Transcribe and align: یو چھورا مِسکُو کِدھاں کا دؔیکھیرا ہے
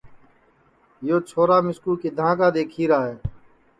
یو 1.07 1.17
چھورا 1.27 1.57
مِسکُو 1.65 1.91
کِدھاں 2.01 2.33
کا 2.39 2.47
دؔیکھیرا 2.55 2.99
ہے 3.07 3.15